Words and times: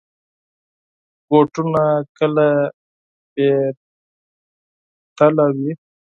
بوټونه 1.27 1.83
کله 2.17 2.45
بې 3.33 3.51
تله 5.17 5.45
وي. 5.55 5.71